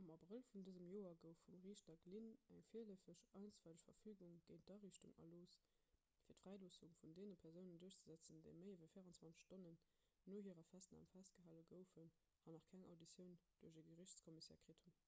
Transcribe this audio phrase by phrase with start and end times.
[0.00, 5.14] am abrëll vun dësem joer gouf vum riichter glynn eng virleefeg einstweileg verfügung géint d'ariichtung
[5.24, 5.56] erlooss
[6.26, 9.80] fir d'fräiloossung vun deene persounen duerchzesetzen déi méi ewéi 24 stonnen
[10.34, 12.12] no hirer festnam festgehale goufen
[12.44, 13.34] an nach keng auditioun
[13.64, 15.00] duerch e geriichtscommissaire kritt hunn